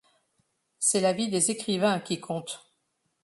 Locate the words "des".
1.29-1.51